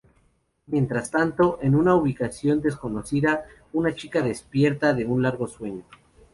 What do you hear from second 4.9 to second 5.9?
de un largo sueño.